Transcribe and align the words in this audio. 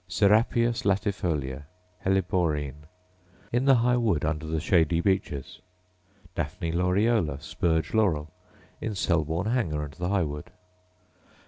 Serapias 0.07 0.81
latifolia, 0.81 1.65
helleborine,— 2.03 2.85
in 3.53 3.65
the 3.65 3.75
High 3.75 3.97
wood 3.97 4.25
under 4.25 4.47
the 4.47 4.59
shady 4.59 4.99
beeches. 4.99 5.61
Daphne 6.33 6.71
laureola, 6.71 7.39
spurge 7.39 7.93
laurel,— 7.93 8.31
in 8.81 8.95
Selborne 8.95 9.51
Hanger 9.51 9.83
and 9.83 9.93
the 9.93 10.09
High 10.09 10.23
wood. 10.23 10.49